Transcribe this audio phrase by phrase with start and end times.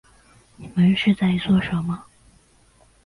[0.55, 2.05] 你们是在做什么